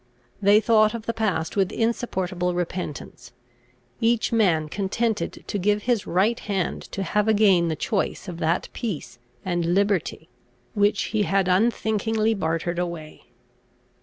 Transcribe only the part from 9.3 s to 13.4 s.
and liberty, which he had unthinkingly bartered away.